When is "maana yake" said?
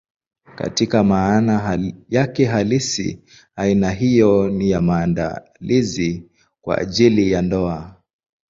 1.03-2.45